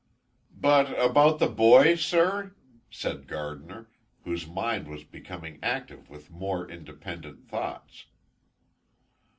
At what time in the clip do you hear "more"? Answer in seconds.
6.31-6.67